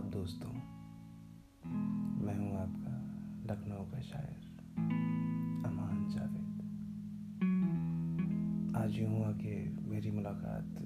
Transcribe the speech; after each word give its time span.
आदाब 0.00 0.12
दोस्तों 0.12 0.50
मैं 2.24 2.34
हूँ 2.36 2.52
आपका 2.56 2.92
लखनऊ 3.48 3.84
का 3.84 4.00
शायर, 4.00 4.44
अमान 5.66 5.98
जावेद। 6.10 6.60
आज 8.76 8.96
यूँ 8.96 9.08
हुआ 9.10 9.32
कि 9.32 9.52
मेरी 9.88 10.10
मुलाकात 10.10 10.78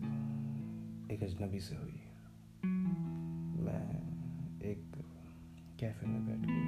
एक 1.12 1.22
अजनबी 1.22 1.60
से 1.60 1.76
हुई। 1.76 2.00
मैं 3.64 3.84
एक 4.62 4.82
कैफ़े 5.80 6.06
में 6.06 6.26
बैठ 6.26 6.42
के 6.50 6.60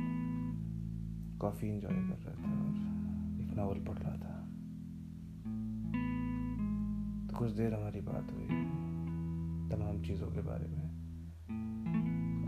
कॉफ़ी 1.38 1.68
इंजॉय 1.68 1.90
कर 1.90 2.18
रहा 2.26 2.36
था 2.36 2.52
और 2.60 3.40
एक 3.40 3.50
नावल 3.56 3.84
पढ़ 3.84 3.98
रहा 3.98 4.16
था। 4.16 4.36
तो 7.26 7.36
कुछ 7.38 7.50
देर 7.50 7.74
हमारी 7.74 8.00
बात 8.00 8.32
हुई, 8.32 8.48
तमाम 9.70 10.02
चीज़ों 10.02 10.28
के 10.28 10.40
बारे 10.40 10.68
में। 10.68 10.86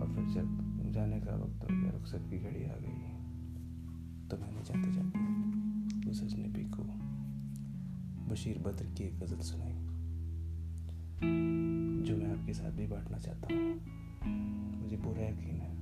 और 0.09 0.15
फिर 0.15 0.25
जब 0.25 0.91
जाने 0.93 1.21
का 1.21 1.35
वक्त 1.37 1.63
हो 1.63 1.69
गया, 1.71 1.91
रुखसत 1.91 2.27
की 2.31 2.39
घड़ी 2.39 2.65
आ 2.65 2.77
गई। 2.77 2.97
तो 4.29 4.37
मैंने 4.37 4.63
जाते 4.63 4.93
जाते 4.93 6.11
उस 6.11 6.23
अजनबी 6.23 6.65
को 6.65 6.83
बशीर 8.29 8.59
बद्र 8.59 8.87
की 8.87 9.05
एक 9.05 9.19
गज़ल 9.21 9.41
सुनाई, 9.41 9.73
जो 12.07 12.17
मैं 12.17 12.31
आपके 12.33 12.53
साथ 12.53 12.71
भी 12.71 12.87
बांटना 12.87 13.19
चाहता 13.19 13.55
हूँ। 13.55 14.81
मुझे 14.83 14.97
पूरा 14.97 15.23
यकीन 15.23 15.61
है 15.61 15.73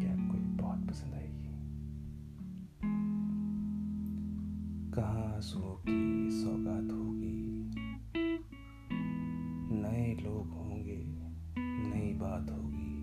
कि 0.00 0.06
आपको 0.06 0.36
ये 0.36 0.44
बहुत 0.56 0.88
पसंद 0.88 1.14
आएगी। 1.14 1.36
कहाँ 4.92 5.34
आंसुओं 5.34 5.74
की 5.88 6.30
सौगात 6.30 6.90
होगी? 6.92 7.38
नए 9.80 10.14
लोग 10.22 10.57
बात 12.38 12.50
होगी। 12.50 12.94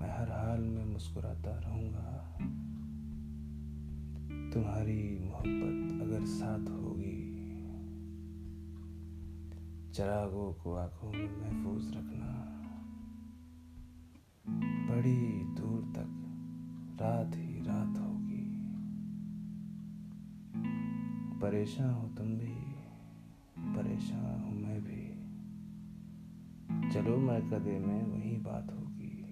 मैं 0.00 0.18
हर 0.18 0.30
हाल 0.30 0.60
में 0.60 0.84
मुस्कुराता 0.84 1.50
रहूँगा। 1.50 2.38
तुम्हारी 4.54 5.18
मोहब्बत 5.18 6.02
अगर 6.02 6.24
साथ 6.24 6.58
होगी, 6.58 7.36
चरागों 9.92 10.52
को 10.52 10.74
आँखों 10.74 11.12
में 11.12 11.30
महफूज 11.40 11.88
रखना। 11.88 12.52
बड़ी 14.86 15.44
दूर 15.44 15.82
तक 15.82 16.22
रात 17.00 17.30
ही 17.34 17.60
रात 17.60 17.98
होगी। 17.98 18.46
परेशान 21.40 21.94
हो 21.94 22.08
तुम 22.08 22.26
भी, 22.26 22.56
परेशान 23.58 24.25
चलो 27.26 27.34
मैं 27.34 27.50
कदे 27.50 27.78
में 27.78 28.06
वही 28.06 28.36
बात 28.36 28.66
होगी। 28.70 29.22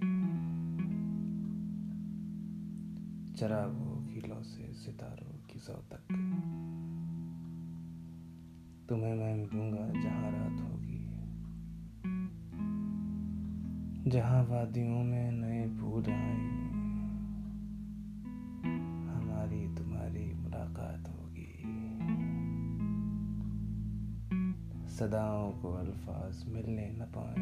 चरागों 3.37 4.07
की 4.07 4.29
लौ 4.29 4.43
से 4.43 4.73
सितारों 4.73 5.47
की 5.53 5.59
सौ 5.59 5.73
तक। 5.73 6.07
तुम्हें 8.89 9.15
मैं 9.15 9.35
मिलूँगा 9.35 10.03
जहाँ 10.03 10.33
रात 10.33 10.73
होगी। 10.73 11.05
जहाँ 14.11 14.45
वादियों 14.45 15.05
में 15.05 15.33
नए 15.33 15.69
फूल 15.77 16.05
आए। 16.05 16.74
सदाओं 24.95 25.51
को 25.51 25.73
अल्फाज 25.73 26.45
मिलने 26.49 26.91
न 26.91 27.05
पाए। 27.17 27.35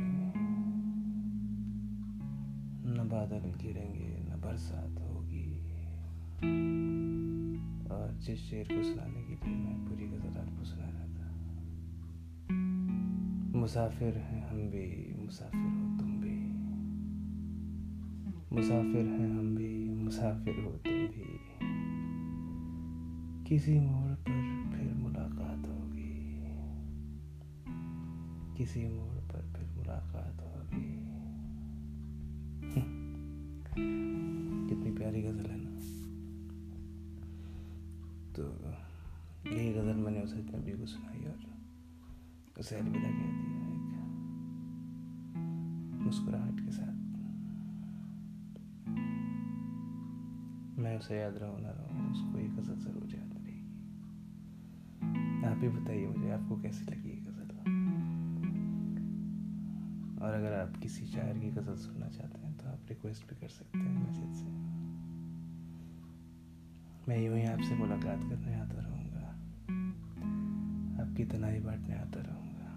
न 2.87 3.09
बादल 3.09 3.45
गिरेंगे, 3.63 4.27
न 4.31 4.41
बरसात 4.41 4.95
होगी। 5.01 5.49
और 7.91 8.13
जिस 8.21 8.39
शेर 8.39 8.65
को 8.65 8.83
सुनाने 8.83 9.23
के 9.23 9.35
लिए 9.35 9.55
मैं 9.57 9.77
पूरी 9.87 10.07
गज़ल 10.07 10.39
आपको 10.39 10.65
सुना 10.65 10.85
रहा 10.85 11.09
था, 11.09 11.29
मुसाफिर 13.59 14.17
हैं 14.19 14.49
हम 14.49 14.57
भी, 14.57 15.15
मुसाफिर 15.23 15.61
हो 15.61 15.99
तुम 15.99 16.11
भी। 16.21 16.39
मुसाफिर 18.57 19.07
हैं 19.07 19.31
हम 19.39 19.57
भी, 19.57 19.95
मुसाफिर 19.95 20.65
हो 20.65 20.71
तुम 20.71 20.93
भी। 20.93 21.39
किसी 23.45 23.81
मोड़ 23.81 24.13
पर 24.13 24.41
फिर 24.73 24.95
किसी 28.63 28.83
मोड़ 28.89 29.21
पर 29.21 29.41
फिर 29.53 29.67
मुलाकात 29.77 30.41
होगी। 30.41 30.91
कितनी 34.69 34.91
प्यारी 34.91 35.23
गज़ल 35.23 35.47
है 35.47 35.57
ना। 35.57 35.73
तो 38.33 38.45
यही 39.57 39.73
गज़ल 39.73 39.95
मैंने 39.95 40.21
उस 40.21 40.35
अजनबी 40.35 40.73
को 40.73 40.87
सुनाई 40.87 41.25
और 41.25 41.41
उसे 42.61 42.77
अलविदा 42.77 43.01
कह 43.01 43.09
दिया 43.09 43.65
एक 43.73 43.87
मुस्कुराहट 46.03 46.61
के 46.61 46.73
साथ। 46.73 46.97
मैं 50.79 50.95
उसे 50.99 51.19
याद 51.19 51.37
रहूँ, 51.37 51.61
ना 51.61 51.71
रहूँ, 51.71 52.11
उसको 52.13 52.39
ये 52.39 52.49
गज़ल 52.49 52.79
ज़रूर 52.79 53.07
याद 53.15 53.31
रहेगी। 53.35 53.67
आप 55.47 55.59
ही 55.63 55.69
बताइए 55.69 56.07
मुझे, 56.07 56.31
आपको 56.31 56.61
कैसी 56.63 56.85
लगी 56.85 57.11
ये 57.11 57.17
गज़ल? 57.17 57.42
और 60.23 60.35
अगर 60.35 60.53
आप 60.53 60.77
किसी 60.77 61.07
शायर 61.07 61.39
की 61.39 61.51
गज़ल 61.51 61.75
सुनना 61.75 62.09
चाहते 62.09 62.39
हैं 62.39 62.57
तो 62.59 62.69
आप 62.69 62.81
रिक्वेस्ट 62.89 63.29
भी 63.31 63.37
कर 63.37 63.49
सकते 63.49 63.79
हैं 63.79 63.95
मैसेज 64.05 64.35
से। 64.35 64.51
मैं 67.09 67.19
यूँ 67.27 67.37
ही 67.37 67.45
आपसे 67.45 67.75
मुलाकात 67.75 68.21
करने 68.23 68.55
आता 68.55 68.81
रहूँगा। 68.81 69.27
आपकी 71.03 71.25
तनाई 71.25 71.61
बांटने 71.61 71.95
आता 71.95 72.21
रहूँगा। 72.21 72.69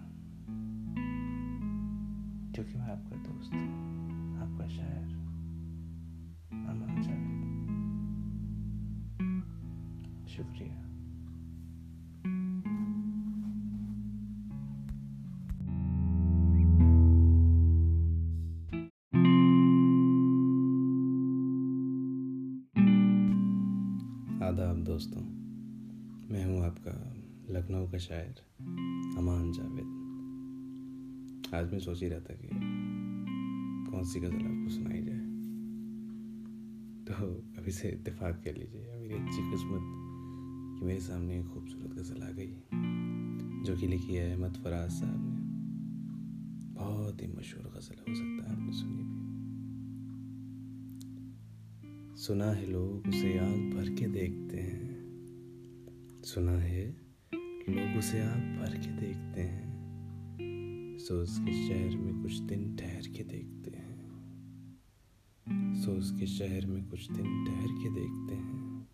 क्योंकि 2.54 2.74
मैं 2.74 2.86
आपका 2.86 3.16
दोस्त 3.16 3.54
हूँ, 3.54 3.68
आपका 4.42 4.66
शायर 4.68 5.06
अमन 6.52 7.02
जावेद 7.02 7.46
शुक्रिया। 10.28 10.95
मैं 26.30 26.44
हूँ 26.44 26.64
आपका 26.64 26.92
लखनऊ 27.54 27.86
का 27.90 27.98
शायर 27.98 28.38
अमान 29.18 29.50
जावेद। 29.52 29.90
आज 31.54 31.72
मैं 31.72 31.78
सोच 31.78 32.02
ही 32.02 32.08
रहा 32.08 32.20
था 32.20 32.34
कि 32.34 32.48
कौन 33.90 34.04
सी 34.04 34.20
गज़ल 34.20 34.46
आपको 34.46 34.70
सुनाई 34.70 35.02
जाए। 35.02 35.26
तो 37.04 37.14
अभी 37.58 37.70
से 37.70 37.88
इत्तेफाक 37.88 38.40
कर 38.44 38.56
लीजिए 38.56 38.96
मेरी 38.96 39.14
अच्छी 39.14 39.42
किस्मत 39.50 39.84
कि 40.78 40.86
मेरे 40.86 41.00
सामने 41.00 41.38
एक 41.40 41.46
खूबसूरत 41.46 41.90
गज़ल 41.98 42.22
आ 42.22 42.30
गई, 42.30 42.54
जो 43.64 43.76
कि 43.76 43.86
लिखी 43.86 44.14
है 44.14 44.24
अहमद 44.32 44.54
फराज 44.64 44.90
साहब 44.90 45.20
ने। 45.20 45.36
बहुत 46.74 47.22
ही 47.22 47.28
मशहूर 47.28 47.66
गज़ल 47.76 47.98
हो 48.08 48.14
सकता 48.14 48.40
है 48.42 48.52
आपने 48.52 48.72
सुनी 48.72 49.02
भी 49.04 49.14
सुना 52.16 52.50
है 52.50 52.66
लोग 52.66 53.08
उसे 53.08 53.38
आग 53.38 53.60
भर 53.76 53.94
के 53.94 54.06
देखते 54.08 54.56
हैं। 54.56 54.85
सुना 56.26 56.52
है 56.52 56.96
लोग 57.68 57.98
उसे 57.98 58.22
आग 58.22 58.38
भर 58.38 58.76
के 58.76 58.90
देखते 58.92 59.40
हैं। 59.40 60.98
सो 60.98 61.14
उसके 61.14 61.68
शहर 61.68 61.98
में 61.98 62.22
कुछ 62.22 62.38
दिन 62.38 62.76
ठहर 62.76 63.02
के 63.16 63.24
देखते 63.24 63.70
हैं। 63.70 64.00
सो 65.74 65.92
उसके 65.92 66.26
शहर 66.26 66.66
में 66.66 66.88
कुछ 66.88 67.12
दिन 67.12 67.44
ठहर 67.46 67.66
के 67.66 67.90
देखते 67.90 68.34
हैं। 68.34 68.88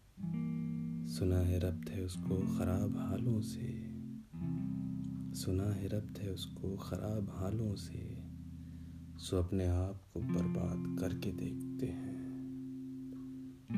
सुना 1.06 1.37
है 1.37 1.58
रब्त 1.58 1.90
है 1.90 2.05
उसको 2.05 2.58
ख़राब 2.58 2.96
हालों 2.96 3.40
से। 3.40 3.69
सुना 5.40 5.75
है 5.75 5.88
रब्त 5.88 6.19
है 6.19 6.32
उसको 6.32 6.76
ख़राब 6.76 7.31
हालों 7.31 7.75
से। 7.75 8.23
सो 9.19 9.37
अपने 9.37 9.67
आप 9.67 10.02
को 10.14 10.20
बर्बाद 10.20 10.96
करके 11.00 11.32
देखते 11.32 11.87
हैं। 11.87 12.23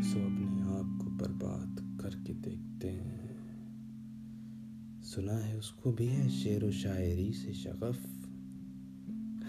सो 0.03 0.19
अपने 0.19 0.62
आप 0.62 0.99
को 1.03 1.11
बर्बाद 1.11 1.99
करके 2.03 2.35
देखते 2.35 2.89
हैं। 2.89 3.34
सुना 5.15 5.33
है 5.33 5.59
उसको 5.59 5.93
भी 5.93 6.07
है, 6.07 6.29
शेर 6.29 6.65
व 6.65 6.71
शायरी 6.71 7.33
से 7.33 7.53
शगफ। 7.53 8.03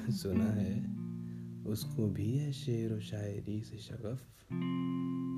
सुना 0.10 0.46
है 0.46 0.96
उसको 1.64 2.08
भी 2.08 2.38
है, 2.38 2.52
शेर 2.52 2.94
व 2.94 3.00
शायरी 3.00 3.62
से 3.62 3.78
शगफ। 3.78 4.28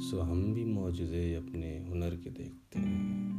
सो 0.02 0.20
हम 0.20 0.54
भी 0.54 0.66
मौजूज़े 0.66 1.36
अपने 1.36 1.86
हुनर 1.88 2.16
के 2.16 2.30
देखते 2.30 2.80
हैं। 2.80 3.30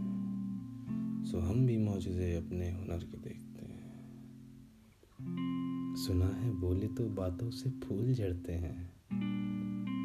सो 1.24 1.38
हम 1.38 1.66
भी 1.66 1.78
मौजूज़े 1.78 2.36
अपने 2.36 2.72
हुनर 2.72 3.04
के 3.04 3.16
देखते 3.16 3.62
हैं। 3.66 4.14
सुना 5.96 6.26
है 6.26 6.50
बोले 6.50 6.88
तो 6.88 7.08
बातों 7.08 7.50
से 7.50 7.70
फूल 7.70 8.14
झड़ते 8.14 8.52
हैं। 8.52 8.92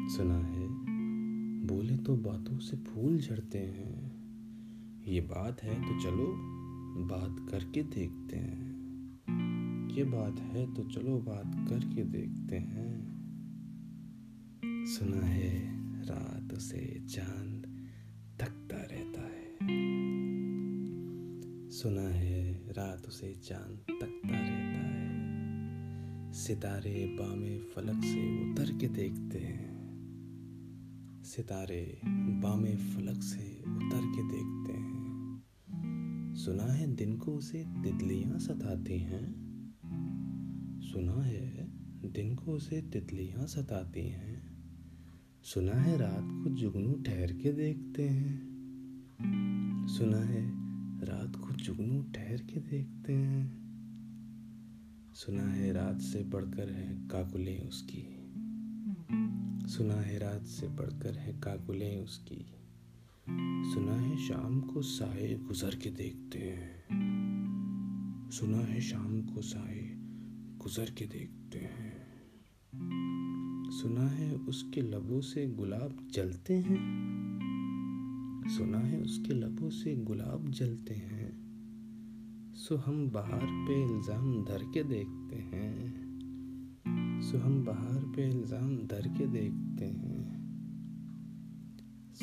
सुना 0.08 0.38
है 0.38 0.68
बोले 1.66 1.96
तो 1.96 2.16
बातों 2.16 2.58
से 2.58 2.76
फूल 2.76 3.18
झड़ते 3.18 3.58
हैं। 3.58 4.14
ये 5.08 5.20
बात 5.20 5.62
है 5.62 5.82
तो 5.82 6.02
चलो 6.02 6.53
बात 6.96 7.50
करके 7.50 7.82
देखते 7.82 8.36
हैं। 8.36 8.74
ये 9.90 10.04
बात 10.04 10.40
है 10.40 10.74
तो 10.74 10.84
चलो 10.84 11.18
बात 11.18 11.68
करके 11.68 12.04
देखते 12.04 12.56
हैं। 12.56 13.14
सुना 14.86 15.26
है, 15.26 15.74
रात 16.04 16.58
से 16.58 17.06
चाँद 17.08 17.88
तकता 18.40 18.76
रहता 18.76 19.20
है। 19.20 19.54
सुना 21.70 22.08
है, 22.08 22.72
रात 22.72 23.02
से 23.10 23.34
चाँद 23.34 23.78
तकता 23.90 24.28
रहता 24.28 24.86
है। 24.88 25.04
सितारे 26.32 27.16
बामे 27.20 27.58
फलक 27.58 28.04
से 28.04 28.52
उतर 28.52 28.78
के 28.78 28.88
देखते 28.88 29.38
हैं। 29.38 29.74
सितारे 31.24 32.00
बामे 32.06 32.76
फलक 32.76 33.22
से 33.22 33.58
उतर 33.60 34.12
के 34.16 34.22
देखते 34.22 34.72
हैं। 34.72 34.93
सुना 36.34 36.64
है 36.64 36.94
दिन 36.94 37.16
को 37.16 37.32
उसे 37.32 37.64
तितलियाँ 37.64 38.38
सताती 38.38 38.98
हैं। 38.98 39.34
सुना 40.80 41.22
है 41.22 41.68
दिन 42.12 42.34
को 42.34 42.52
उसे 42.52 42.82
तितलियाँ 42.82 43.46
सताती 43.46 44.08
हैं। 44.08 44.56
सुना 45.42 45.72
है 45.72 45.98
रात 45.98 46.44
को 46.44 46.50
जुगनू 46.50 46.92
ठहर 46.92 47.32
के 47.32 47.52
देखते 47.52 48.08
हैं। 48.08 48.54
सुना 49.88 50.16
है 50.16 50.48
रात 51.04 51.36
को 51.36 51.52
जुगनू 51.52 52.02
ठहर 52.02 52.36
के 52.36 52.60
देखते 52.60 53.12
हैं। 53.12 53.64
सुना 55.14 55.42
है 55.42 55.72
रात 55.72 56.00
से 56.00 56.22
बढ़कर 56.24 56.70
है 56.70 57.08
काकुलें 57.08 57.68
उसकी। 57.68 58.14
सुना 59.68 59.94
है 59.94 60.18
रात 60.18 60.42
से 60.42 60.68
बढ़कर 60.68 61.14
है 61.14 61.40
काकुलें 61.40 62.04
उसकी। 62.04 62.46
सुना 63.30 63.92
है 63.92 64.16
शाम 64.16 64.60
को 64.60 64.82
साए 64.82 65.34
गुजर 65.34 65.74
के 65.74 65.90
देखते 65.90 66.38
हैं। 66.38 68.30
सुना 68.30 68.58
है 68.58 68.80
शाम 68.80 69.22
को 69.22 69.42
साए 69.42 69.82
गुजर 70.56 70.90
के 70.90 71.04
देखते 71.06 71.58
हैं। 71.58 71.92
सुना 73.70 74.08
है 74.08 74.34
उसके 74.34 74.80
लबों 74.80 75.20
से 75.20 75.46
गुलाब 75.46 76.08
जलते 76.12 76.54
हैं। 76.54 76.80
सुना 78.56 78.78
है 78.78 79.00
उसके 79.00 79.34
लबों 79.34 79.70
से 79.70 79.94
गुलाब 79.96 80.50
जलते 80.50 80.94
हैं। 80.94 81.32
सो 82.54 82.76
हम 82.76 83.10
बाहर 83.10 83.46
पे 83.46 83.82
इल्ज़ाम 83.84 84.44
धर 84.44 84.64
के 84.74 84.82
देखते 84.84 85.36
हैं। 85.36 85.92
सो 87.22 87.38
हम 87.38 87.64
बाहर 87.64 88.04
पे 88.16 88.28
इल्ज़ाम 88.28 88.76
धर 88.76 89.08
के 89.08 89.26
देखते 89.26 89.84
हैं। 89.84 90.13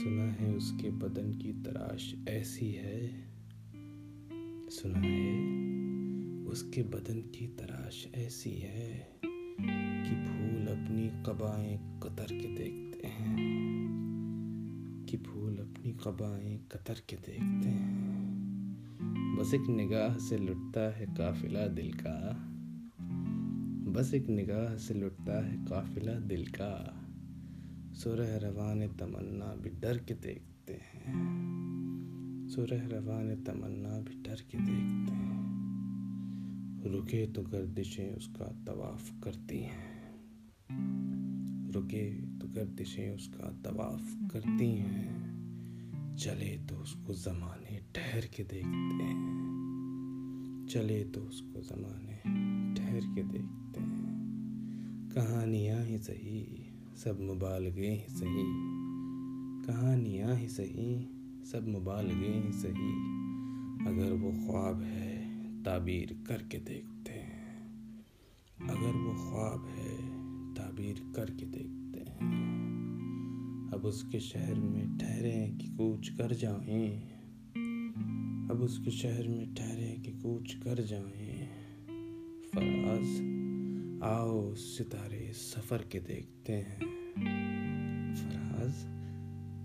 सुना 0.04 0.24
है 0.24 0.56
उसके 0.56 0.90
बदन 0.90 1.34
की 1.34 1.54
तराश 1.54 2.16
ऐसी 2.30 2.72
है। 2.72 3.28
सुना 4.70 5.00
है 5.00 5.36
उसके 6.46 6.84
बदन 6.84 7.22
की 7.22 7.48
तराश 7.48 8.08
ऐसी 8.16 8.52
है 8.52 9.20
कि 9.76 10.10
फूल 10.10 10.68
अपनी 10.68 11.24
कबाएँ 11.24 12.00
कतर 12.04 12.24
के 12.24 12.48
देखते 12.48 13.08
हैं। 13.08 13.88
कि 15.10 15.18
फूल 15.18 15.58
अपनी 15.58 15.92
कबाएँ 15.92 16.58
कतर 16.72 16.94
के 16.94 17.16
देखते 17.16 17.70
हैं। 17.70 18.22
बस 19.40 19.54
एक 19.54 19.68
निगाह 19.68 20.18
से 20.18 20.38
लुटता 20.38 20.96
है 20.96 21.06
काफिला 21.06 21.68
दिल 21.68 21.94
का। 21.94 22.48
बस 23.92 24.14
एक 24.14 24.28
निगाह 24.28 24.78
से 24.78 24.94
लुटता 24.94 25.46
है 25.46 25.66
काफिला 25.66 26.14
दिल 26.14 26.46
का। 26.46 26.98
सुरह 28.04 28.38
रवान 28.38 28.88
तमन्ना 28.88 29.56
भी 29.56 29.70
डर 29.70 29.98
के 29.98 30.14
देखते 30.14 30.74
हैं। 30.74 32.48
सुरह 32.56 32.88
रवान 32.88 33.36
तमन्ना 33.36 33.90
भी 33.90 34.22
डर 34.22 34.36
के 34.36 34.58
देखते 34.58 35.14
हैं। 35.14 35.42
रुके 36.92 37.28
तो 37.28 37.42
गर्दिशें 37.42 38.16
उसका 38.16 38.46
तवाफ 38.46 39.24
करती 39.24 39.60
हैं। 39.60 40.12
रुके 41.72 42.38
तो 42.38 42.48
गर्दिशें 42.48 43.16
उसका 43.16 43.62
तवाफ 43.66 44.32
करती 44.34 44.76
हैं। 44.76 45.32
चले 46.16 46.58
तो 46.58 46.76
उसको 46.76 47.14
ज़माने 47.14 47.80
ठहर 47.96 48.26
के 48.26 48.44
देखते 48.44 49.04
हैं। 49.04 49.42
चले 50.70 51.04
तो 51.04 51.22
उसको 51.22 51.62
ज़माने 51.62 52.16
ठहर 52.76 53.16
के 53.16 53.24
देखते 53.24 53.80
हैं। 53.80 54.12
कहानियाँ 55.16 55.86
ही 55.86 55.98
सही 55.98 56.68
सब 56.96 57.22
मुबालगे 57.22 57.90
ही 57.90 58.08
सही। 58.10 58.44
कहानियाँ 59.68 60.36
ही 60.36 60.48
सही, 60.48 61.10
सब 61.46 61.68
मुबालगे 61.68 62.28
ही 62.28 62.52
सही। 62.52 63.22
अगर 63.88 64.14
वो 64.14 64.32
ख्वाब 64.32 64.82
है, 64.82 65.22
ताबीर 65.64 66.24
करके 66.28 66.58
देखते 66.58 67.12
हैं। 67.12 67.58
अगर 68.70 68.92
वो 68.98 69.14
ख्वाब 69.14 69.66
है, 69.68 69.98
ताबीर 70.54 71.14
करके 71.16 71.46
देखते 71.46 72.00
हैं। 72.00 72.32
अब 73.74 73.86
उसके 73.86 74.20
शहर 74.20 74.56
में 74.56 74.98
ठहरे 74.98 75.58
कि 75.62 75.68
कूच 75.68 76.10
कर 76.10 76.34
जाएँ। 76.34 77.12
अब 78.52 78.62
उसके 78.62 78.92
शहर 78.92 79.28
में 79.28 79.56
ठहरे 79.56 80.02
कि 80.06 80.12
कूच 80.12 80.54
कर 80.54 80.84
जाएँ। 80.84 81.48
फराज, 82.56 83.08
आओ 84.04 84.54
सितारे 84.54 85.21
सफ़र 85.32 85.78
के 85.92 86.00
देखते 86.00 86.54
हैं। 86.54 86.80
फराज, 88.16 88.74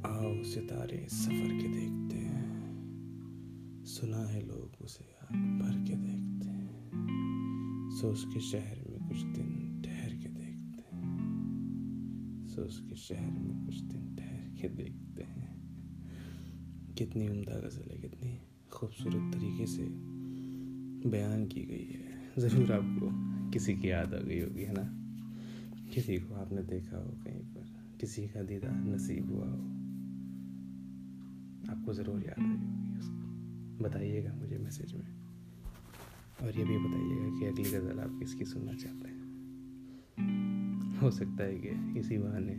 आओ 0.07 0.43
सितारे 0.43 1.07
सफ़र 1.11 1.49
के 1.49 1.69
देखते 1.69 2.17
हैं। 2.17 3.85
सुना 3.85 4.29
है 4.29 4.47
लोग 4.47 4.85
उसे 4.85 5.05
आग 5.05 5.37
भर 5.37 5.85
के 5.89 5.95
देखते 5.95 6.49
हैं। 6.49 7.91
सो 8.01 8.09
उसके 8.09 8.41
शहर 8.41 8.85
में 8.91 9.09
कुछ 9.09 9.17
दिन 9.17 9.83
ठहर 9.85 10.11
के 10.11 10.29
देखते 10.29 10.97
हैं। 10.97 12.47
सो 12.49 12.63
उसके 12.63 12.97
शहर 12.97 13.31
में 13.31 13.67
कुछ 13.67 13.81
दिन 13.81 14.17
ठहर 14.17 14.61
के 14.61 14.69
देखते 14.69 15.23
हैं। 15.23 15.57
कितनी 16.99 17.29
उम्दा 17.29 17.55
गज़ल 17.55 17.91
है, 17.91 17.99
कितनी 17.99 18.39
खूबसूरत 18.73 19.35
तरीके 19.35 19.67
से 19.67 19.83
बयान 21.11 21.47
की 21.47 21.63
गई 21.63 21.87
है। 21.87 22.33
ज़रूर 22.39 22.73
आपको 22.73 23.09
किसी 23.51 23.75
की 23.75 23.91
याद 23.91 24.15
आ 24.15 24.19
गई 24.19 24.41
होगी, 24.41 24.63
है 24.63 24.73
ना? 24.73 25.03
किसी 25.97 26.17
को 26.17 26.35
आपने 26.35 26.63
देखा 26.63 26.97
हो 26.97 27.05
कहीं 27.05 27.41
पर? 27.41 27.97
किसी 28.01 28.29
का 28.29 28.43
दीदार 28.43 28.85
नसीब 28.85 29.33
हुआ 29.33 29.47
हो? 29.47 29.63
आपको 31.73 31.95
ज़रूर 31.95 32.23
याद 32.23 32.41
आई 32.41 32.47
होगी 32.47 32.99
उसको। 32.99 33.85
बताइएगा 33.85 34.35
मुझे 34.35 34.59
मैसेज 34.59 34.95
में। 34.95 35.17
और 36.43 36.59
ये 36.59 36.65
भी 36.65 36.79
बताइएगा 36.79 37.39
कि 37.39 37.47
अगली 37.47 37.79
गज़ल 37.79 38.01
आप 38.01 38.19
किसकी 38.19 38.45
सुनना 38.45 38.73
चाहते 38.73 39.09
हैं? 39.09 39.27
हो 40.99 41.11
सकता 41.11 41.45
है 41.45 41.59
कि 41.59 42.01
इसी 42.01 42.19
बहाने 42.19 42.55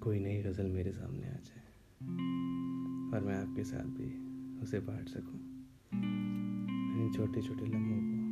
कोई 0.00 0.18
नई 0.18 0.42
गज़ल 0.42 0.66
मेरे 0.66 0.92
सामने 0.92 1.26
आ 1.26 1.36
जाए। 1.36 1.66
और 3.12 3.24
मैं 3.26 3.48
आपके 3.48 3.64
साथ 3.64 3.84
भी 3.84 4.26
उसे 4.62 4.80
बांट 4.80 5.08
सकूँ। 5.08 5.40
इन 7.00 7.12
छोटे 7.16 7.42
छोटे 7.42 7.66
लम्हों 7.66 7.98
को 7.98 8.26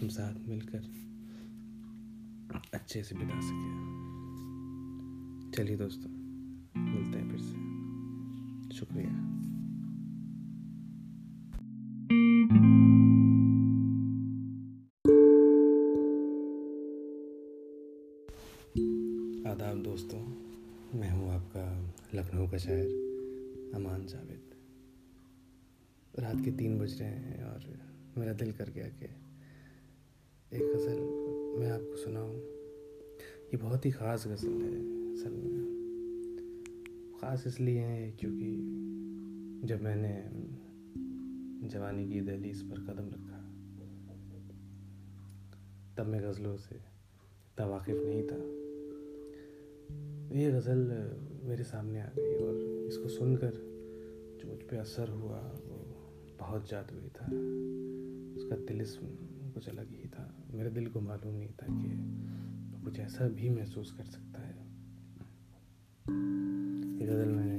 हम 0.00 0.08
साथ 0.08 0.48
मिलकर 0.48 1.07
अच्छे 2.54 3.02
से 3.02 3.14
बिता 3.14 3.40
सके। 3.40 3.88
चलिए 5.52 5.76
दोस्तों, 5.76 6.10
मिलते 6.82 7.18
हैं 7.18 7.30
फिर 7.30 7.40
से। 7.40 7.68
शुक्रिया। 8.76 9.10
आदाब 19.52 19.82
दोस्तों, 19.82 20.20
मैं 20.98 21.10
हूँ 21.10 21.30
आपका 21.30 21.94
लखनऊ 22.18 22.48
का 22.48 22.58
शायर 22.58 22.86
अमान 23.74 24.06
जावेद। 24.06 24.40
रात 26.18 26.44
के 26.44 26.50
तीन 26.50 26.78
बज 26.78 27.00
रहे 27.00 27.10
हैं 27.10 27.44
और 27.44 27.78
मेरा 28.18 28.32
दिल 28.32 28.52
कर 28.52 28.70
गया 28.70 28.88
कि 28.88 29.04
एक 30.56 30.62
गज़ल 30.62 31.37
मैं 31.56 31.70
आपको 31.70 31.96
सुनाऊँ। 31.96 32.34
ये 33.48 33.56
बहुत 33.56 33.86
ही 33.86 33.90
ख़ास 33.90 34.26
गज़ल 34.28 34.48
है 34.48 34.80
असल 35.14 35.30
में। 35.30 35.48
ख़ास 37.20 37.46
इसलिए 37.46 37.80
है 37.80 38.10
क्योंकि 38.10 38.50
जब 39.64 39.82
मैंने 39.82 40.30
जवानी 41.68 42.08
की 42.08 42.20
दहलीज 42.20 42.62
पर 42.62 42.76
कदम 42.76 43.08
रखा, 43.08 43.38
तब 45.96 46.06
मैं 46.06 46.22
गज़लों 46.22 46.56
से 46.56 46.74
इतना 46.74 47.66
वाकिफ़ 47.66 47.98
नहीं 47.98 48.22
था। 48.22 48.36
ये 50.38 50.50
गज़ल 50.52 50.78
मेरे 51.44 51.64
सामने 51.64 52.00
आ 52.00 52.08
गई 52.18 52.34
और 52.34 52.86
इसको 52.88 53.08
सुनकर 53.08 53.52
जो 54.40 54.48
मुझ 54.48 54.58
पर 54.58 54.76
असर 54.76 55.08
हुआ, 55.08 55.38
वो 55.38 55.78
बहुत 56.40 56.68
जादुई 56.70 57.08
था। 57.08 57.26
उसका 58.36 58.56
तिलिस्म 58.56 59.06
कुछ 59.48 59.68
अलग 59.68 59.90
ही 59.90 60.08
था। 60.08 60.34
मेरे 60.54 60.70
दिल 60.70 60.86
को 60.86 61.00
मालूम 61.00 61.34
नहीं 61.34 61.48
था 61.48 61.66
कि 61.66 61.88
वो 62.72 62.84
कुछ 62.84 62.98
ऐसा 63.00 63.28
भी 63.28 63.50
महसूस 63.50 63.92
कर 63.92 64.04
सकता 64.04 64.40
है। 64.42 64.56
ये 67.00 67.06
गज़ल 67.06 67.28
मैंने 67.28 67.58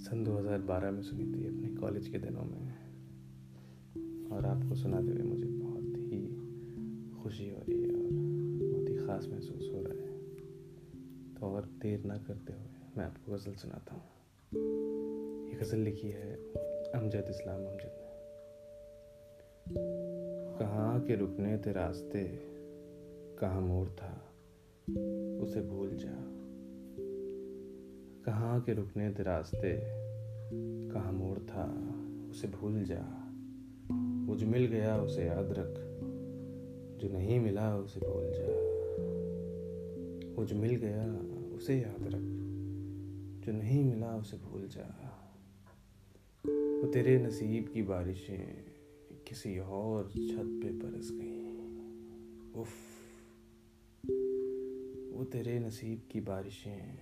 सन 0.00 0.24
2012 0.24 0.90
में 0.90 1.02
सुनी 1.02 1.24
थी 1.24 1.46
अपने 1.46 1.68
कॉलेज 1.68 2.08
के 2.08 2.18
दिनों 2.18 2.42
में। 2.42 2.68
और 4.30 4.46
आपको 4.46 4.74
सुनाते 4.74 5.06
हुए 5.06 5.22
मुझे 5.22 5.46
बहुत 5.46 5.92
ही 5.96 6.20
खुशी 7.22 7.48
हो 7.48 7.58
रही 7.58 7.82
है 7.82 7.88
और 7.88 8.10
बहुत 8.62 8.88
ही 8.88 8.96
ख़ास 8.96 9.28
महसूस 9.28 9.70
हो 9.74 9.82
रहा 9.82 9.92
है। 9.92 10.18
तो 11.34 11.46
और 11.46 11.66
देर 11.82 12.04
ना 12.04 12.16
करते 12.16 12.52
हुए 12.52 12.66
मैं 12.96 13.04
आपको 13.04 13.32
गज़ल 13.32 13.52
सुनाता 13.52 13.94
हूँ। 13.94 14.02
ये 15.50 15.56
गज़ल 15.56 15.78
लिखी 15.78 16.08
है 16.08 16.32
अमजद 16.92 17.26
इस्लाम 17.30 17.66
अमजद 17.66 17.92
ने। 17.98 18.08
कहाँ 20.58 21.00
के 21.00 21.16
रुकने 21.16 21.58
थे 21.58 21.72
रास्ते? 21.72 22.40
कहाँ 23.40 23.60
मोड़ 23.60 23.88
था? 23.88 24.32
उसे 25.44 25.60
भूल 25.60 25.90
जा। 25.90 26.38
कहाँ 28.24 28.60
के 28.60 28.72
रुकने 28.72 29.10
थे 29.10 29.22
रास्ते? 29.22 29.80
कहाँ 30.92 31.12
मोड़ 31.12 31.38
था? 31.38 31.64
उसे 32.30 32.48
भूल 32.48 32.84
जा। 32.84 33.32
वो 34.26 34.36
जो 34.36 34.46
मिल 34.46 34.66
गया 34.66 34.98
उसे 34.98 35.24
याद 35.24 35.48
रख। 35.50 35.74
जो 37.00 37.08
नहीं 37.08 37.40
मिला 37.40 37.76
उसे 37.76 38.00
भूल 38.00 38.24
जा। 38.26 38.68
वो 40.36 40.44
जो 40.44 40.56
मिल 40.56 40.74
गया 40.74 41.16
उसे 41.56 41.80
याद 41.80 42.02
रख। 42.02 42.38
जो 43.46 43.52
नहीं 43.52 43.84
मिला 43.84 44.16
उसे 44.16 44.36
भूल 44.36 44.68
जा। 44.68 45.14
वो 46.46 46.86
तेरे 46.92 47.18
नसीब 47.18 47.68
की 47.74 47.82
बारिशें 47.82 48.67
किसी 49.28 49.58
और 49.58 50.08
छत 50.08 50.60
पे 50.62 50.70
बरस 50.70 51.10
गई। 51.12 51.48
उफ। 52.60 52.68
वो 55.14 55.24
तेरे 55.24 55.58
नसीब 55.58 56.02
की 56.10 56.20
बारिशें 56.20 56.98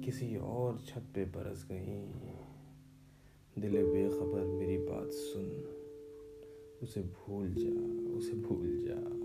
किसी 0.00 0.36
और 0.36 0.80
छत 0.80 1.02
पे 1.14 1.24
बरस 1.24 1.68
गई। 1.72 2.08
दिल 3.62 3.72
बेखबर, 3.72 4.44
मेरी 4.44 4.78
बात 4.78 5.08
सुन। 5.08 5.68
उसे 6.82 7.02
भूल 7.02 7.54
जा, 7.58 8.08
उसे 8.16 8.32
भूल 8.32 8.84
जा। 8.88 9.22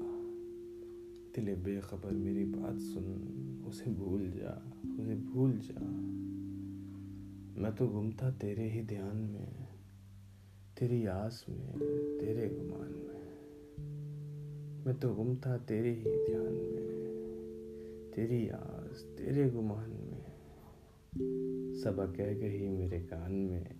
दिल 1.36 1.55
बेखबर, 1.55 2.12
मेरी 2.12 2.46
बात 2.46 2.77
सुन। 2.77 3.63
उसे 3.67 3.91
भूल 3.91 4.31
जा, 4.31 4.81
उसे 4.86 5.15
भूल 5.15 5.60
जा। 5.63 5.88
मैं 7.62 7.75
तो 7.75 7.88
गुम 7.88 8.12
था 8.12 8.31
तेरे 8.31 8.69
ही 8.69 8.81
ध्यान 8.81 9.17
में। 9.17 9.56
तेरी 10.79 11.05
आस 11.05 11.46
में, 11.50 11.74
तेरे 12.19 12.50
गुमान 12.50 12.89
में। 12.89 13.17
मैं 14.86 15.00
तो 15.00 15.15
गुम 15.15 15.36
था 15.36 15.57
तेरे 15.57 15.89
ही 15.89 16.03
ध्यान 16.03 16.53
में। 16.53 16.88
तेरी 18.15 18.48
आस, 18.48 19.15
तेरे 19.17 19.50
गुमान 19.50 19.89
में। 19.89 20.25
सब 21.75 22.15
कह 22.17 22.34
गई 22.34 22.67
मेरे 22.67 23.00
कान 23.00 23.31
में, 23.31 23.75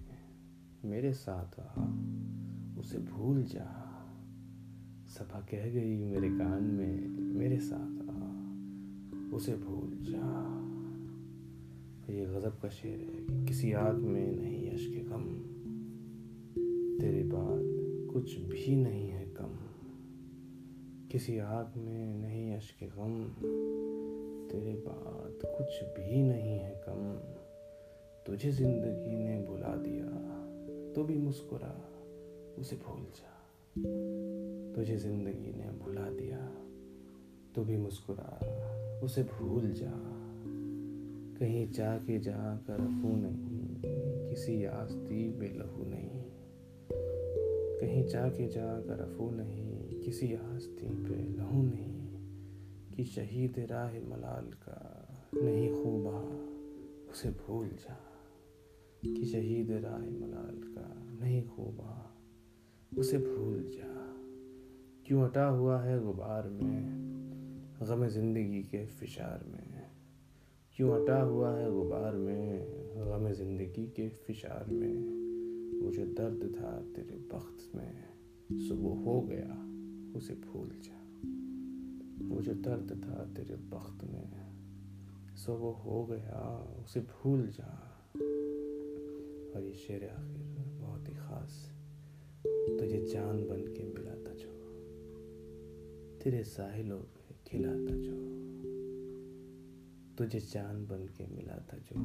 मेरे 0.86 1.14
साथ 1.14 1.60
आ, 1.60 1.84
उसे 2.80 2.98
भूल 2.98 3.44
जा। 3.44 3.84
सभा 5.08 5.40
कह 5.40 5.70
गई 5.70 6.04
मेरे 6.04 6.30
कान 6.30 6.64
में, 6.64 7.08
मेरे 7.20 7.60
साथ 7.60 8.10
आ, 8.10 8.38
उसे 9.36 9.56
भूल 9.56 9.98
जा। 10.02 10.58
ये 12.14 12.26
गज़ब 12.26 12.60
का 12.62 12.70
शेर 12.70 13.00
है 13.00 13.40
कि 13.40 13.46
किसी 13.48 13.74
आग 13.74 13.96
में 13.96 14.36
नहीं 14.36 14.74
यश 14.74 14.88
के 14.88 15.00
गम 15.00 15.37
तेरे 17.02 17.24
बाद 17.24 18.10
कुछ 18.14 18.38
भी 18.38 18.76
नहीं 18.76 19.08
है 19.10 19.26
कम। 19.38 19.58
किसी 21.12 21.38
आग 21.40 21.74
में 21.78 22.14
नहीं 22.14 22.56
यश 22.56 22.70
के 22.80 22.86
गम। 22.88 23.14
तेरे 24.52 24.74
बाद 24.76 25.46
कुछ 25.58 25.84
भी 25.98 26.22
नहीं 26.22 26.58
है 26.60 26.74
कम। 26.88 27.02
तुझे 28.26 28.52
ज़िंदगी 28.52 29.16
ने 29.16 29.38
बुला 29.40 29.76
दिया 29.76 30.10
तो 30.96 31.04
भी 31.04 31.18
मुस्कुरा, 31.18 31.74
उसे 32.60 32.76
भूल 32.76 33.04
जा। 33.16 33.34
तुझे 34.76 34.98
ज़िंदगी 34.98 35.54
ने 35.54 35.70
भुला 35.80 36.10
दिया 36.10 36.42
तो 37.56 37.64
भी 37.64 37.78
मुस्कुरा, 37.78 38.32
उसे 39.04 39.24
भूल 39.24 39.72
जा। 39.72 39.94
कहीं 41.40 41.72
जाके 41.72 42.20
जहाँ 42.20 42.58
का 42.68 42.76
रफू 42.76 43.16
नहीं, 43.16 43.76
किसी 44.30 44.64
आस्ती 44.66 45.28
बेलहू 45.32 45.86
नहीं। 45.86 46.17
कहीं 47.80 48.08
जहाँ 48.50 48.82
का 48.82 48.94
रफू 48.94 49.32
नहीं, 49.32 50.00
किसी 50.02 50.34
आस्ती 50.34 50.88
पे 50.90 51.34
लहू 51.38 51.64
नहीं, 51.64 52.08
कि 52.96 53.04
शहीद 53.04 53.68
राह 53.72 53.94
मलाल 53.94 54.46
का 54.46 55.08
नहीं 55.36 55.70
खूबा, 55.70 56.20
उसे 57.12 57.30
भूल 57.30 57.68
जा, 57.68 58.00
कि 59.06 59.26
शहीद 59.26 59.72
राह 59.72 59.98
मलाल 59.98 60.62
का 60.64 61.08
नहीं 61.22 61.48
खूबा, 61.48 62.18
उसे 62.98 63.18
भूल 63.18 63.64
जा। 63.64 64.14
क्यों 65.08 65.26
हटा 65.26 65.46
हुआ 65.46 65.82
है 65.82 66.04
गुबार 66.04 66.48
में, 66.48 66.84
गम 67.84 68.08
ज़िंदगी 68.08 68.64
के 68.64 68.86
फिशार 68.86 69.44
में? 69.48 69.92
क्यों 70.76 71.04
अटा 71.04 71.22
हुआ 71.22 71.58
है 71.58 71.72
गुबार 71.72 72.16
में, 72.16 72.66
गम 72.98 73.32
ज़िंदगी 73.32 73.88
के 73.88 74.10
फिशार 74.10 74.66
में? 74.70 75.17
जो 75.92 76.06
दर्द 76.06 76.56
था, 76.62 76.82
तेरे 76.82 77.16
वक्त 77.18 77.76
में 77.76 78.04
सुबह 78.54 79.04
हो 79.04 79.22
गया, 79.22 79.78
उसे 80.18 80.34
भूल 80.34 80.70
जा। 80.70 80.98
जो 82.42 82.54
दर्द 82.54 83.04
था, 83.06 83.34
तेरे 83.34 83.56
वक्त 83.56 84.04
में 84.04 84.58
सुबह 85.36 85.68
हो 85.68 86.06
गया, 86.06 86.68
उसे 86.86 87.00
भूल 87.00 87.48
जा। 87.48 87.84
और 89.56 89.64
ये 89.64 89.74
शेर 89.74 90.10
आखिर 90.10 90.44
बहुत 90.82 91.10
ही 91.10 91.14
ख़ास 91.14 91.74
तुझे 92.80 93.06
चाँद 93.06 93.48
बन 93.48 93.62
के 93.62 93.84
मिला 93.84 94.12
था 94.12 94.36
जो। 94.36 94.58
तेरे 96.24 96.44
साहिलों 96.44 97.00
पे 97.00 97.36
खिलाता 97.48 97.96
जो। 97.96 98.38
तुझे 100.18 100.40
चाँद 100.40 100.88
बन 100.88 101.06
के 101.06 101.28
मिला 101.28 101.68
था 101.74 101.78
जो। 101.78 101.96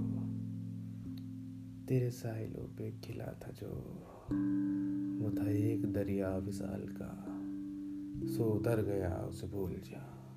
तेरे 1.92 2.10
साहिलों 2.10 2.64
पे 2.64 3.00
खिला 3.00 3.26
था 3.26 3.50
जो। 3.50 3.66
वो 5.22 5.30
था 5.38 5.50
एक 5.50 5.92
दरिया 5.92 6.36
विशाल 6.36 6.96
का। 7.02 7.24
सो 8.28 8.44
उतर 8.44 8.82
गया 8.82 9.26
उसे 9.28 9.46
भूल 9.46 9.72
जा। 9.72 10.34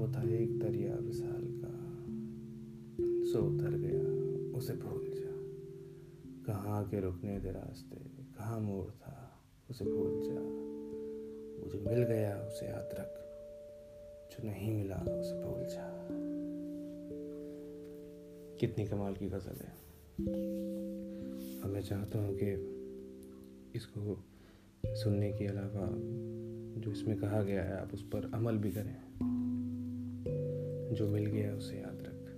वो 0.00 0.12
था 0.12 0.22
एक 0.22 0.58
दरिया 0.58 0.94
विशाल 0.94 1.60
का। 1.64 2.04
सो 3.32 3.38
उतर 3.38 3.70
गया 3.70 4.00
उसे 4.58 4.72
भूल 4.72 5.10
जा। 5.14 5.30
कहाँ 6.46 6.88
के 6.88 7.00
रुकने 7.00 7.40
दे 7.40 7.50
रास्ते? 7.50 7.96
कहाँ 8.38 8.60
मोड़ 8.60 8.90
था 8.90 9.42
उसे 9.70 9.84
भूल 9.84 10.20
जा। 10.24 10.40
वो 11.62 11.70
जो 11.70 11.90
मिल 11.90 12.02
गया 12.02 12.40
उसे 12.40 12.66
याद 12.66 12.90
रख। 12.92 13.14
जो 14.32 14.48
नहीं 14.48 14.72
मिला 14.72 14.96
उसे 14.96 15.44
भूल 15.44 15.64
जा। 15.64 16.08
कितनी 18.58 18.86
कमाल 18.86 19.14
की 19.14 19.26
गज़ल 19.26 19.56
है। 19.56 19.89
और 20.28 21.70
मैं 21.70 21.82
चाहता 21.82 22.18
हूँ 22.18 22.38
कि 22.42 22.46
इसको 23.76 24.24
सुनने 24.86 25.32
के 25.32 25.46
अलावा 25.46 25.88
जो 26.80 26.92
इसमें 26.92 27.16
कहा 27.16 27.42
गया 27.42 27.62
है, 27.62 27.80
आप 27.80 27.94
उस 27.94 28.02
पर 28.02 28.30
अमल 28.34 28.56
भी 28.56 28.70
करें। 28.70 28.96
जो 30.94 31.08
मिल 31.08 31.26
गया, 31.26 31.54
उसे 31.54 31.76
याद 31.76 31.98
रख। 32.02 32.30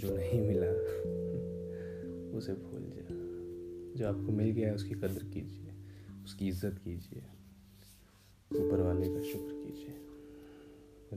जो 0.00 0.16
नहीं 0.16 0.40
मिला, 0.40 0.70
उसे 2.38 2.52
भूल 2.52 2.80
जा। 2.80 3.06
जो 3.98 4.18
आपको 4.18 4.32
मिल 4.32 4.50
गया 4.50 4.68
है, 4.68 4.74
उसकी 4.74 4.94
कदर 4.94 5.24
कीजिए, 5.34 5.72
उसकी 6.24 6.48
इज़्ज़त 6.48 6.78
कीजिए, 6.84 7.22
ऊपर 8.64 8.80
वाले 8.80 9.14
का 9.14 9.22
शुक्र 9.22 9.52
कीजिए। 9.52 9.96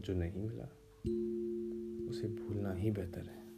जो 0.02 0.14
नहीं 0.14 0.42
मिला, 0.42 0.70
उसे 2.10 2.28
भूलना 2.28 2.74
ही 2.74 2.92
बेहतर 2.92 3.22
है। 3.22 3.49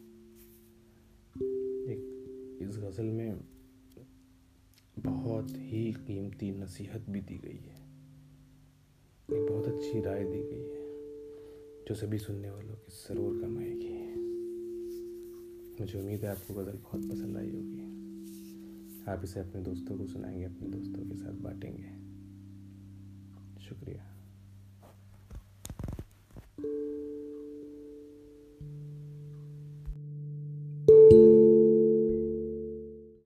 इस 2.61 2.77
गज़ल 2.77 3.05
में 3.05 3.39
बहुत 4.99 5.49
ही 5.49 5.93
कीमती 5.93 6.51
नसीहत 6.51 7.05
भी 7.09 7.21
दी 7.21 7.37
गई 7.37 7.57
है। 7.57 7.79
एक 9.29 9.45
बहुत 9.49 9.67
अच्छी 9.67 10.01
राय 10.01 10.23
दी 10.23 10.41
गई 10.41 10.69
है, 10.69 10.81
जो 11.85 11.95
सभी 11.95 12.17
सुनने 12.17 12.49
वालों 12.49 12.75
के 12.75 12.91
ज़रूर 12.91 13.41
कमाएगी 13.41 13.91
मुझे 15.81 15.99
उम्मीद 15.99 16.23
है 16.23 16.31
आपको 16.31 16.53
गज़ल 16.53 16.77
बहुत 16.77 17.09
पसंद 17.11 17.37
आई 17.37 17.49
होगी। 17.49 17.81
आप 19.11 19.21
इसे 19.23 19.39
अपने 19.39 19.61
दोस्तों 19.61 19.97
को 19.97 20.05
सुनाएँगे, 20.05 20.45
अपने 20.45 20.67
दोस्तों 20.67 21.09
के 21.09 21.15
साथ 21.15 21.33
बांटेंगे। 21.33 21.89
शुक्रिया। 23.65 24.10